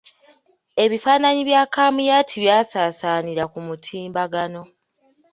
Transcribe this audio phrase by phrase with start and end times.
[0.83, 4.61] Ebifaananyi bya Kamuyat byasaasaanira ku mutimbagano.